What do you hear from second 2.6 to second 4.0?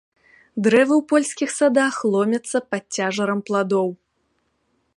пад цяжарам пладоў.